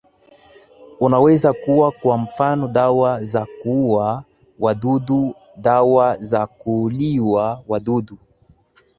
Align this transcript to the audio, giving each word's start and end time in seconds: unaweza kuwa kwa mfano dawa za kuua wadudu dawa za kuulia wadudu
unaweza 0.99 1.53
kuwa 1.53 1.91
kwa 1.91 2.17
mfano 2.17 2.67
dawa 2.67 3.23
za 3.23 3.47
kuua 3.61 4.23
wadudu 4.59 5.33
dawa 5.57 6.17
za 6.17 6.47
kuulia 6.47 7.59
wadudu 7.67 8.17